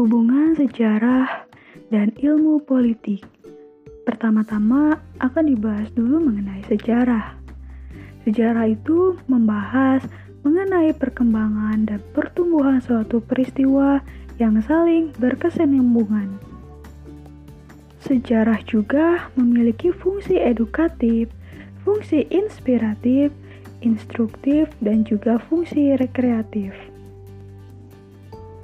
Hubungan 0.00 0.56
sejarah 0.56 1.44
dan 1.92 2.08
ilmu 2.16 2.64
politik. 2.64 3.20
Pertama-tama 4.08 4.96
akan 5.20 5.44
dibahas 5.44 5.92
dulu 5.92 6.24
mengenai 6.24 6.64
sejarah. 6.72 7.36
Sejarah 8.24 8.72
itu 8.72 9.20
membahas 9.28 10.00
mengenai 10.40 10.96
perkembangan 10.96 11.84
dan 11.84 12.00
pertumbuhan 12.16 12.80
suatu 12.80 13.20
peristiwa 13.20 14.00
yang 14.40 14.56
saling 14.64 15.12
berkesinambungan. 15.20 16.32
Sejarah 18.00 18.64
juga 18.64 19.28
memiliki 19.36 19.92
fungsi 19.92 20.40
edukatif, 20.40 21.28
fungsi 21.84 22.24
inspiratif, 22.32 23.36
instruktif, 23.84 24.72
dan 24.80 25.04
juga 25.04 25.36
fungsi 25.36 25.92
rekreatif. 26.00 26.72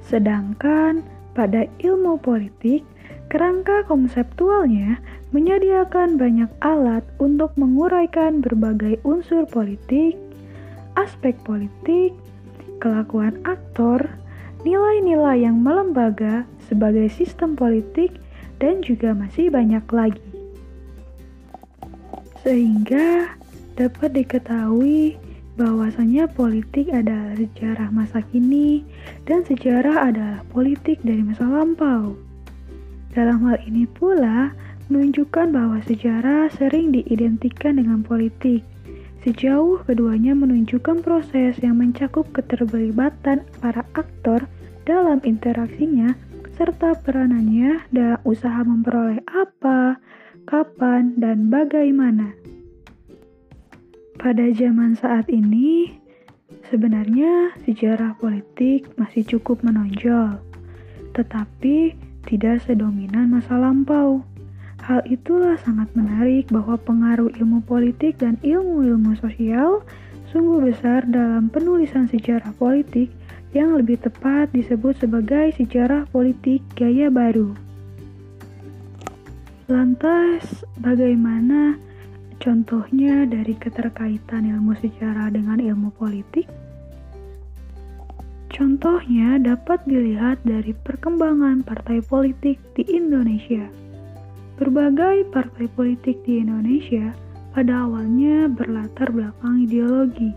Sedangkan 0.01 1.05
pada 1.37 1.69
ilmu 1.85 2.17
politik, 2.17 2.81
kerangka 3.29 3.85
konseptualnya 3.85 4.97
menyediakan 5.29 6.17
banyak 6.17 6.49
alat 6.65 7.05
untuk 7.21 7.53
menguraikan 7.53 8.41
berbagai 8.41 8.97
unsur 9.05 9.45
politik, 9.45 10.17
aspek 10.97 11.37
politik, 11.45 12.17
kelakuan 12.81 13.37
aktor, 13.45 14.01
nilai-nilai 14.65 15.45
yang 15.45 15.61
melembaga 15.61 16.49
sebagai 16.65 17.05
sistem 17.13 17.53
politik, 17.53 18.17
dan 18.57 18.81
juga 18.81 19.13
masih 19.13 19.53
banyak 19.53 19.85
lagi. 19.93 20.25
Sehingga 22.41 23.37
dapat 23.77 24.17
diketahui 24.17 25.21
bahwasanya 25.57 26.29
politik 26.29 26.93
adalah 26.93 27.33
sejarah 27.33 27.89
masa 27.89 28.21
kini 28.29 28.85
dan 29.25 29.41
sejarah 29.41 30.13
adalah 30.13 30.39
politik 30.53 31.01
dari 31.01 31.25
masa 31.25 31.49
lampau. 31.49 32.13
Dalam 33.17 33.41
hal 33.41 33.57
ini 33.65 33.89
pula 33.89 34.53
menunjukkan 34.93 35.49
bahwa 35.49 35.81
sejarah 35.83 36.53
sering 36.53 36.93
diidentikan 36.93 37.81
dengan 37.81 38.05
politik. 38.05 38.61
Sejauh 39.25 39.81
keduanya 39.83 40.37
menunjukkan 40.37 41.03
proses 41.03 41.57
yang 41.59 41.81
mencakup 41.81 42.29
keterlibatan 42.31 43.43
para 43.59 43.83
aktor 43.97 44.45
dalam 44.87 45.19
interaksinya 45.25 46.15
serta 46.55 46.95
peranannya 47.01 47.83
dalam 47.91 48.21
usaha 48.23 48.61
memperoleh 48.63 49.19
apa, 49.29 49.99
kapan, 50.47 51.17
dan 51.19 51.51
bagaimana. 51.51 52.31
Pada 54.17 54.49
zaman 54.49 54.97
saat 54.97 55.29
ini, 55.29 55.93
sebenarnya 56.73 57.53
sejarah 57.61 58.17
politik 58.17 58.89
masih 58.97 59.21
cukup 59.21 59.61
menonjol, 59.61 60.41
tetapi 61.13 61.93
tidak 62.25 62.65
sedominan 62.65 63.29
masa 63.29 63.61
lampau. 63.61 64.25
Hal 64.81 65.05
itulah 65.05 65.53
sangat 65.61 65.93
menarik 65.93 66.49
bahwa 66.49 66.81
pengaruh 66.81 67.29
ilmu 67.37 67.61
politik 67.69 68.17
dan 68.17 68.41
ilmu-ilmu 68.41 69.13
sosial 69.21 69.85
sungguh 70.33 70.65
besar 70.65 71.05
dalam 71.05 71.53
penulisan 71.53 72.09
sejarah 72.09 72.57
politik 72.57 73.13
yang 73.53 73.77
lebih 73.77 74.01
tepat 74.01 74.49
disebut 74.49 74.97
sebagai 74.97 75.53
sejarah 75.53 76.09
politik 76.09 76.65
gaya 76.73 77.13
baru. 77.13 77.53
Lantas, 79.69 80.63
bagaimana 80.79 81.77
Contohnya 82.37 83.25
dari 83.25 83.57
keterkaitan 83.57 84.45
ilmu 84.45 84.77
sejarah 84.77 85.33
dengan 85.33 85.57
ilmu 85.57 85.89
politik. 85.97 86.45
Contohnya 88.53 89.41
dapat 89.41 89.81
dilihat 89.85 90.41
dari 90.45 90.73
perkembangan 90.73 91.65
partai 91.65 92.01
politik 92.05 92.57
di 92.77 92.85
Indonesia. 92.89 93.69
Berbagai 94.57 95.29
partai 95.29 95.69
politik 95.69 96.25
di 96.25 96.41
Indonesia 96.41 97.13
pada 97.53 97.85
awalnya 97.85 98.49
berlatar 98.49 99.13
belakang 99.13 99.65
ideologi. 99.65 100.33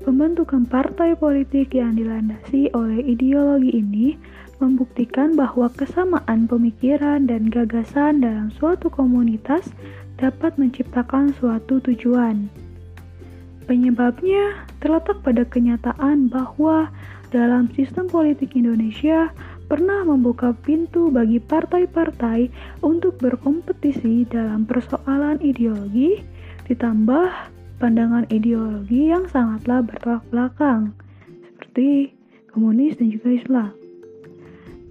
Pembentukan 0.00 0.64
partai 0.64 1.12
politik 1.12 1.76
yang 1.76 1.96
dilandasi 1.96 2.72
oleh 2.72 3.04
ideologi 3.04 3.76
ini 3.76 4.16
membuktikan 4.60 5.36
bahwa 5.36 5.72
kesamaan 5.72 6.44
pemikiran 6.48 7.24
dan 7.24 7.48
gagasan 7.48 8.20
dalam 8.20 8.52
suatu 8.52 8.92
komunitas 8.92 9.72
dapat 10.20 10.60
menciptakan 10.60 11.32
suatu 11.40 11.80
tujuan. 11.80 12.52
Penyebabnya 13.64 14.68
terletak 14.84 15.24
pada 15.24 15.48
kenyataan 15.48 16.28
bahwa 16.28 16.92
dalam 17.32 17.72
sistem 17.72 18.10
politik 18.10 18.52
Indonesia 18.58 19.32
pernah 19.70 20.02
membuka 20.02 20.50
pintu 20.66 21.08
bagi 21.14 21.38
partai-partai 21.38 22.50
untuk 22.82 23.22
berkompetisi 23.22 24.26
dalam 24.26 24.66
persoalan 24.66 25.38
ideologi, 25.38 26.20
ditambah 26.66 27.30
pandangan 27.78 28.26
ideologi 28.34 29.14
yang 29.14 29.30
sangatlah 29.30 29.86
bertolak 29.86 30.26
belakang, 30.34 30.90
seperti 31.46 32.10
komunis 32.50 32.98
dan 32.98 33.14
juga 33.14 33.30
Islam. 33.30 33.70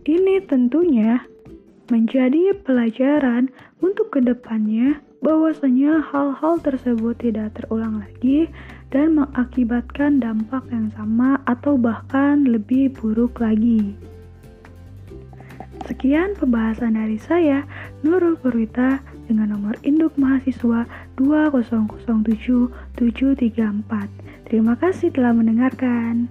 Ini 0.08 0.48
tentunya 0.48 1.22
menjadi 1.92 2.56
pelajaran 2.64 3.52
untuk 3.84 4.16
ke 4.16 4.24
depannya 4.24 5.04
bahwasanya 5.20 6.00
hal-hal 6.12 6.60
tersebut 6.64 7.20
tidak 7.20 7.60
terulang 7.60 8.00
lagi 8.00 8.48
dan 8.90 9.20
mengakibatkan 9.20 10.24
dampak 10.24 10.64
yang 10.72 10.88
sama 10.96 11.44
atau 11.46 11.76
bahkan 11.76 12.48
lebih 12.48 12.96
buruk 12.96 13.44
lagi. 13.44 13.94
Sekian 15.88 16.36
pembahasan 16.38 17.00
dari 17.00 17.18
saya, 17.18 17.64
Nurul 18.06 18.38
Purwita, 18.38 19.02
dengan 19.26 19.50
nomor 19.58 19.74
induk 19.86 20.18
mahasiswa 20.18 20.86
2007734. 21.18 24.10
Terima 24.50 24.76
kasih 24.78 25.12
telah 25.14 25.34
mendengarkan. 25.34 26.28